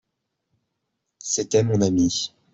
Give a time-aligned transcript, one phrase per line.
[1.19, 2.33] C'était mon ami.